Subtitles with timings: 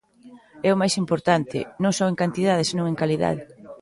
[0.65, 3.41] E o máis importante: non só en cantidade senón en calidade.